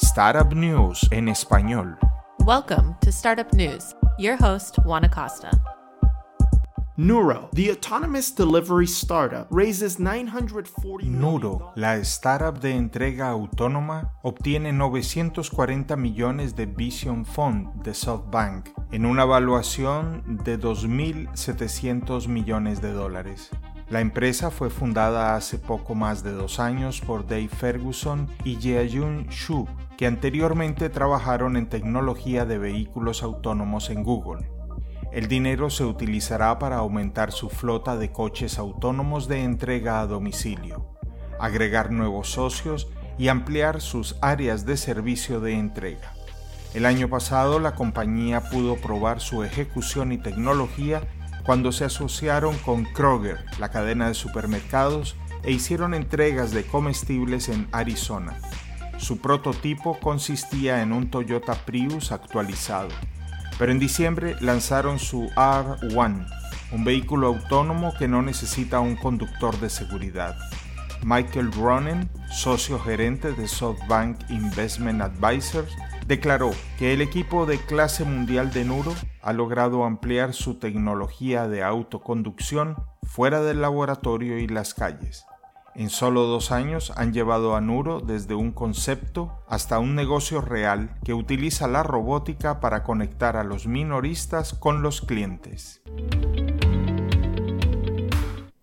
Startup 0.00 0.52
News 0.54 1.08
en 1.10 1.28
español. 1.28 1.98
Welcome 2.46 2.94
to 3.00 3.10
Startup 3.10 3.52
News. 3.52 3.96
Your 4.16 4.36
host, 4.36 4.76
Juan 4.84 5.04
Acosta. 5.04 5.50
Nuro, 6.96 7.48
the 7.52 7.70
autonomous 7.70 8.30
delivery 8.30 8.86
startup, 8.86 9.48
raises 9.50 9.98
940 9.98 11.06
Nuro, 11.06 11.72
la 11.74 11.96
startup 11.98 12.60
de 12.60 12.76
entrega 12.76 13.28
autónoma, 13.28 14.12
obtiene 14.22 14.72
940 14.72 15.96
millones 15.96 16.54
de 16.54 16.66
Vision 16.66 17.24
Fund 17.24 17.82
de 17.82 17.92
SoftBank 17.92 18.70
en 18.92 19.04
una 19.04 19.22
evaluación 19.24 20.38
de 20.44 20.58
2.700 20.58 22.28
millones 22.28 22.80
de 22.80 22.92
dólares. 22.92 23.50
La 23.90 24.02
empresa 24.02 24.50
fue 24.50 24.68
fundada 24.68 25.34
hace 25.34 25.58
poco 25.58 25.94
más 25.94 26.22
de 26.22 26.32
dos 26.32 26.60
años 26.60 27.00
por 27.00 27.26
Dave 27.26 27.48
Ferguson 27.48 28.28
y 28.44 28.56
Jae-Jun 28.56 29.28
Shu, 29.30 29.66
que 29.96 30.06
anteriormente 30.06 30.90
trabajaron 30.90 31.56
en 31.56 31.70
tecnología 31.70 32.44
de 32.44 32.58
vehículos 32.58 33.22
autónomos 33.22 33.88
en 33.88 34.02
Google. 34.02 34.46
El 35.10 35.26
dinero 35.26 35.70
se 35.70 35.84
utilizará 35.84 36.58
para 36.58 36.76
aumentar 36.76 37.32
su 37.32 37.48
flota 37.48 37.96
de 37.96 38.12
coches 38.12 38.58
autónomos 38.58 39.26
de 39.26 39.42
entrega 39.42 40.00
a 40.00 40.06
domicilio, 40.06 40.94
agregar 41.40 41.90
nuevos 41.90 42.30
socios 42.30 42.88
y 43.16 43.28
ampliar 43.28 43.80
sus 43.80 44.16
áreas 44.20 44.66
de 44.66 44.76
servicio 44.76 45.40
de 45.40 45.54
entrega. 45.54 46.12
El 46.74 46.84
año 46.84 47.08
pasado 47.08 47.58
la 47.58 47.74
compañía 47.74 48.50
pudo 48.50 48.76
probar 48.76 49.20
su 49.20 49.44
ejecución 49.44 50.12
y 50.12 50.18
tecnología 50.18 51.00
cuando 51.48 51.72
se 51.72 51.86
asociaron 51.86 52.58
con 52.58 52.84
Kroger, 52.84 53.42
la 53.58 53.70
cadena 53.70 54.08
de 54.08 54.12
supermercados, 54.12 55.16
e 55.42 55.50
hicieron 55.50 55.94
entregas 55.94 56.50
de 56.50 56.64
comestibles 56.64 57.48
en 57.48 57.68
Arizona. 57.72 58.38
Su 58.98 59.22
prototipo 59.22 59.98
consistía 59.98 60.82
en 60.82 60.92
un 60.92 61.08
Toyota 61.08 61.54
Prius 61.64 62.12
actualizado, 62.12 62.90
pero 63.58 63.72
en 63.72 63.78
diciembre 63.78 64.36
lanzaron 64.40 64.98
su 64.98 65.30
R1, 65.36 66.26
un 66.72 66.84
vehículo 66.84 67.28
autónomo 67.28 67.94
que 67.98 68.08
no 68.08 68.20
necesita 68.20 68.80
un 68.80 68.96
conductor 68.96 69.58
de 69.58 69.70
seguridad. 69.70 70.36
Michael 71.02 71.50
Ronen, 71.52 72.10
socio 72.30 72.78
gerente 72.78 73.32
de 73.32 73.48
SoftBank 73.48 74.28
Investment 74.28 75.00
Advisors, 75.00 75.72
declaró 76.06 76.50
que 76.78 76.92
el 76.92 77.00
equipo 77.00 77.46
de 77.46 77.56
clase 77.56 78.04
mundial 78.04 78.52
de 78.52 78.66
Nuro 78.66 78.94
ha 79.28 79.34
logrado 79.34 79.84
ampliar 79.84 80.32
su 80.32 80.54
tecnología 80.54 81.48
de 81.48 81.62
autoconducción 81.62 82.76
fuera 83.02 83.42
del 83.42 83.60
laboratorio 83.60 84.38
y 84.38 84.48
las 84.48 84.72
calles. 84.72 85.26
En 85.74 85.90
solo 85.90 86.22
dos 86.22 86.50
años 86.50 86.94
han 86.96 87.12
llevado 87.12 87.54
a 87.54 87.60
Nuro 87.60 88.00
desde 88.00 88.34
un 88.34 88.52
concepto 88.52 89.44
hasta 89.46 89.80
un 89.80 89.94
negocio 89.94 90.40
real 90.40 90.96
que 91.04 91.12
utiliza 91.12 91.68
la 91.68 91.82
robótica 91.82 92.58
para 92.58 92.84
conectar 92.84 93.36
a 93.36 93.44
los 93.44 93.66
minoristas 93.66 94.54
con 94.54 94.80
los 94.80 95.02
clientes. 95.02 95.82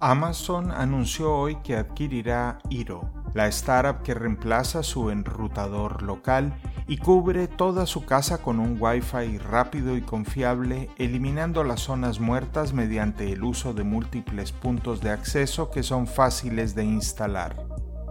Amazon 0.00 0.72
anunció 0.72 1.36
hoy 1.36 1.54
que 1.62 1.76
adquirirá 1.76 2.58
Iro, 2.68 3.12
la 3.32 3.46
startup 3.46 4.02
que 4.02 4.14
reemplaza 4.14 4.82
su 4.82 5.10
enrutador 5.10 6.02
local 6.02 6.60
y 6.88 6.96
cubre 6.96 7.46
toda 7.46 7.84
su 7.86 8.06
casa 8.06 8.38
con 8.38 8.58
un 8.58 8.78
Wi-Fi 8.80 9.38
rápido 9.38 9.96
y 9.96 10.00
confiable, 10.00 10.88
eliminando 10.96 11.62
las 11.62 11.80
zonas 11.80 12.18
muertas 12.18 12.72
mediante 12.72 13.30
el 13.30 13.44
uso 13.44 13.74
de 13.74 13.84
múltiples 13.84 14.52
puntos 14.52 15.02
de 15.02 15.10
acceso 15.10 15.70
que 15.70 15.82
son 15.82 16.06
fáciles 16.06 16.74
de 16.74 16.84
instalar. 16.84 17.56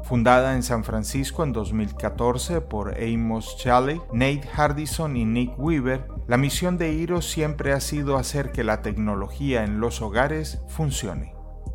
Fundada 0.04 0.56
en 0.56 0.64
San 0.64 0.84
Francisco 0.84 1.44
en 1.44 1.52
2014 1.52 2.62
por 2.62 2.96
Amos 3.02 3.58
Chaley, 3.58 4.00
Nate 4.14 4.48
Hardison 4.48 5.18
y 5.18 5.26
Nick 5.26 5.60
Weaver, 5.60 6.08
la 6.28 6.38
misión 6.38 6.78
de 6.78 6.94
Iro 6.94 7.22
siempre 7.22 7.74
ha 7.74 7.82
sido 7.82 8.16
hacer 8.16 8.52
que 8.52 8.64
la 8.64 8.82
tecnología 8.84 9.64
en 9.64 9.80
los 9.80 10.02
hogares 10.02 10.62
funcione. 10.68 11.34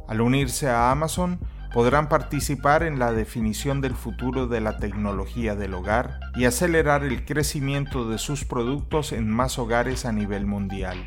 Al 0.08 0.20
unirse 0.20 0.68
a 0.68 0.91
Amazon, 0.91 1.41
podrán 1.72 2.09
participar 2.09 2.83
en 2.83 2.99
la 2.99 3.12
definición 3.12 3.81
del 3.81 3.94
futuro 3.94 4.47
de 4.47 4.60
la 4.60 4.78
tecnología 4.78 5.55
del 5.55 5.75
hogar 5.75 6.21
y 6.34 6.44
acelerar 6.44 7.05
el 7.05 7.25
crecimiento 7.25 8.09
de 8.09 8.19
sus 8.19 8.44
productos 8.44 9.12
en 9.12 9.28
más 9.31 9.59
hogares 9.59 10.05
a 10.05 10.12
nivel 10.12 10.47
mundial. 10.47 11.05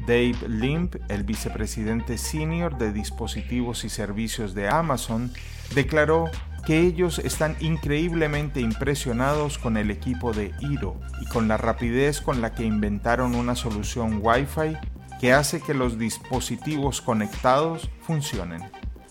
Dave 0.00 0.36
Limp, 0.48 0.96
el 1.08 1.24
vicepresidente 1.24 2.18
senior 2.18 2.76
de 2.78 2.92
dispositivos 2.92 3.84
y 3.84 3.88
servicios 3.88 4.54
de 4.54 4.68
Amazon, 4.68 5.32
declaró 5.74 6.30
que 6.66 6.80
ellos 6.80 7.18
están 7.18 7.56
increíblemente 7.60 8.60
impresionados 8.60 9.58
con 9.58 9.76
el 9.76 9.90
equipo 9.90 10.32
de 10.32 10.52
Iro 10.60 11.00
y 11.20 11.26
con 11.26 11.48
la 11.48 11.56
rapidez 11.56 12.20
con 12.20 12.40
la 12.40 12.54
que 12.54 12.64
inventaron 12.64 13.34
una 13.34 13.54
solución 13.54 14.20
Wi-Fi 14.22 14.76
que 15.20 15.32
hace 15.32 15.60
que 15.60 15.74
los 15.74 15.98
dispositivos 15.98 17.00
conectados 17.00 17.90
funcionen. 18.02 18.62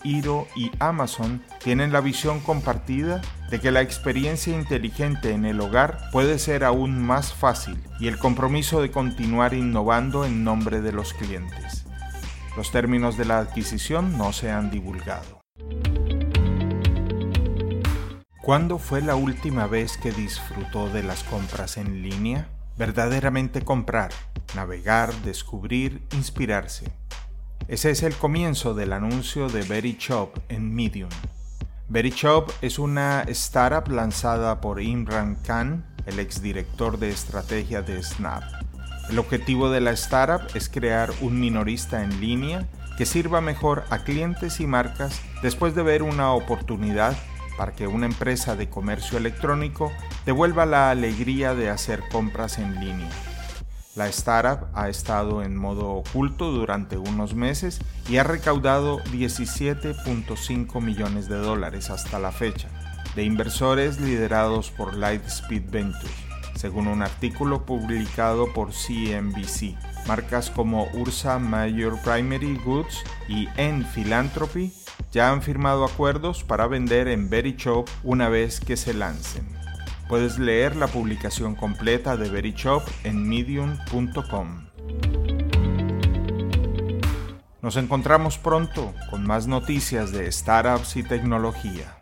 Iro 0.04 0.46
y 0.54 0.70
Amazon 0.78 1.42
tienen 1.62 1.92
la 1.92 2.00
visión 2.00 2.40
compartida 2.40 3.20
de 3.50 3.58
que 3.60 3.70
la 3.70 3.80
experiencia 3.80 4.54
inteligente 4.54 5.32
en 5.32 5.44
el 5.44 5.60
hogar 5.60 6.10
puede 6.12 6.38
ser 6.38 6.62
aún 6.62 7.02
más 7.02 7.32
fácil 7.32 7.82
y 7.98 8.06
el 8.06 8.18
compromiso 8.18 8.80
de 8.80 8.90
continuar 8.90 9.54
innovando 9.54 10.24
en 10.24 10.44
nombre 10.44 10.80
de 10.80 10.92
los 10.92 11.14
clientes. 11.14 11.84
Los 12.56 12.70
términos 12.70 13.16
de 13.16 13.24
la 13.24 13.38
adquisición 13.38 14.16
no 14.16 14.32
se 14.32 14.50
han 14.50 14.70
divulgado. 14.70 15.40
¿Cuándo 18.42 18.78
fue 18.78 19.00
la 19.00 19.16
última 19.16 19.66
vez 19.66 19.96
que 19.96 20.12
disfrutó 20.12 20.90
de 20.90 21.02
las 21.02 21.24
compras 21.24 21.78
en 21.78 22.02
línea? 22.02 22.46
Verdaderamente 22.76 23.62
comprar 23.62 24.10
navegar, 24.54 25.12
descubrir, 25.22 26.02
inspirarse. 26.12 26.92
Ese 27.66 27.90
es 27.90 28.02
el 28.02 28.14
comienzo 28.14 28.74
del 28.74 28.92
anuncio 28.92 29.48
de 29.48 29.62
Very 29.62 29.96
Shop 29.98 30.38
en 30.50 30.74
Medium. 30.74 31.08
Very 31.88 32.10
Shop 32.10 32.52
es 32.60 32.78
una 32.78 33.22
startup 33.28 33.90
lanzada 33.90 34.60
por 34.60 34.82
Imran 34.82 35.36
Khan, 35.36 35.82
el 36.04 36.18
exdirector 36.18 36.98
de 36.98 37.08
estrategia 37.08 37.80
de 37.80 38.02
Snap. 38.02 38.42
El 39.08 39.18
objetivo 39.18 39.70
de 39.70 39.80
la 39.80 39.92
startup 39.92 40.46
es 40.54 40.68
crear 40.68 41.10
un 41.22 41.40
minorista 41.40 42.04
en 42.04 42.20
línea 42.20 42.68
que 42.98 43.06
sirva 43.06 43.40
mejor 43.40 43.84
a 43.88 44.04
clientes 44.04 44.60
y 44.60 44.66
marcas 44.66 45.22
después 45.42 45.74
de 45.74 45.82
ver 45.82 46.02
una 46.02 46.32
oportunidad 46.32 47.16
para 47.56 47.72
que 47.72 47.86
una 47.86 48.04
empresa 48.04 48.56
de 48.56 48.68
comercio 48.68 49.16
electrónico 49.16 49.90
devuelva 50.26 50.66
la 50.66 50.90
alegría 50.90 51.54
de 51.54 51.70
hacer 51.70 52.02
compras 52.12 52.58
en 52.58 52.78
línea. 52.78 53.10
La 53.96 54.08
startup 54.08 54.66
ha 54.74 54.88
estado 54.88 55.44
en 55.44 55.56
modo 55.56 55.90
oculto 55.90 56.50
durante 56.50 56.98
unos 56.98 57.34
meses 57.34 57.78
y 58.08 58.16
ha 58.16 58.24
recaudado 58.24 58.98
17.5 59.04 60.80
millones 60.80 61.28
de 61.28 61.36
dólares 61.36 61.90
hasta 61.90 62.18
la 62.18 62.32
fecha, 62.32 62.68
de 63.14 63.22
inversores 63.22 64.00
liderados 64.00 64.72
por 64.72 64.94
Lightspeed 64.96 65.70
Ventures, 65.70 66.12
según 66.56 66.88
un 66.88 67.02
artículo 67.02 67.64
publicado 67.64 68.52
por 68.52 68.72
CNBC. 68.72 69.76
Marcas 70.08 70.50
como 70.50 70.88
Ursa 70.94 71.38
Major 71.38 71.96
Primary 72.02 72.56
Goods 72.64 73.04
y 73.28 73.48
En 73.56 73.84
Philanthropy 73.84 74.72
ya 75.12 75.30
han 75.30 75.40
firmado 75.40 75.84
acuerdos 75.84 76.42
para 76.42 76.66
vender 76.66 77.06
en 77.06 77.30
Shop 77.30 77.88
una 78.02 78.28
vez 78.28 78.58
que 78.58 78.76
se 78.76 78.92
lancen. 78.92 79.63
Puedes 80.14 80.38
leer 80.38 80.76
la 80.76 80.86
publicación 80.86 81.56
completa 81.56 82.16
de 82.16 82.52
Shop 82.52 82.84
en 83.02 83.28
medium.com. 83.28 84.68
Nos 87.60 87.76
encontramos 87.76 88.38
pronto 88.38 88.94
con 89.10 89.26
más 89.26 89.48
noticias 89.48 90.12
de 90.12 90.30
startups 90.30 90.94
y 90.94 91.02
tecnología. 91.02 91.98